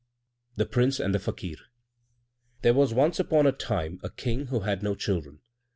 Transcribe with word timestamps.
The 0.55 0.65
Prince 0.65 0.99
and 0.99 1.13
the 1.13 1.19
Fakir 1.19 1.57
There 2.63 2.73
was 2.73 2.91
once 2.91 3.19
upon 3.19 3.45
a 3.45 3.51
time 3.51 3.99
a 4.01 4.09
King 4.09 4.47
who 4.47 4.61
had 4.61 4.81
no 4.81 4.95
children. 4.95 5.41